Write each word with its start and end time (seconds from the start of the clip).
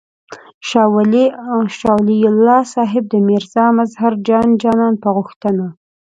شاه 0.67 0.89
ولي 0.95 2.21
الله 2.31 2.59
صاحب 2.75 3.03
د 3.09 3.13
میرزا 3.27 3.65
مظهر 3.79 4.11
جان 4.27 4.47
جانان 4.61 4.93
په 5.03 5.09
غوښتنه. 5.15 5.65